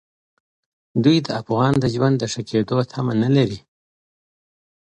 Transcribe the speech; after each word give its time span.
دوی 1.03 1.17
د 1.25 1.27
افغان 1.41 1.73
د 1.79 1.85
ژوند 1.93 2.15
د 2.19 2.23
ښه 2.31 2.41
کېدو 2.49 2.77
تمه 2.91 3.13
نه 3.23 3.29
لري. 3.37 3.59